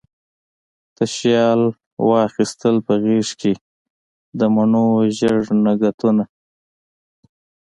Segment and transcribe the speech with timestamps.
[0.95, 1.61] تشیال
[2.09, 3.53] واخیستل په غیږکې،
[4.37, 6.23] د مڼو ژړ نګهتونه